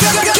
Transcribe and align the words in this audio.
Get, 0.00 0.14
get, 0.14 0.34
get. 0.34 0.39